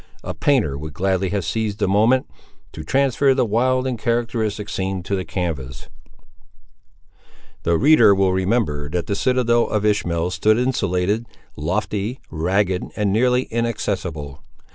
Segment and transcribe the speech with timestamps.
[0.23, 2.27] A painter would gladly have seized the moment,
[2.71, 5.89] to transfer the wild and characteristic scene to the canvass.
[7.61, 13.43] The reader will remember that the citadel of Ishmael stood insulated, lofty, ragged, and nearly
[13.53, 14.41] inaccessible.